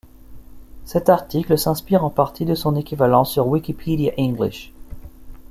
[0.83, 4.35] Cet article s'inspire en partie de son équivalent sur wp:en.